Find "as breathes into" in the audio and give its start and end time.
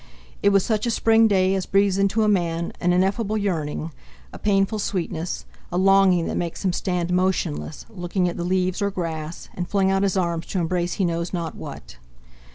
1.53-2.23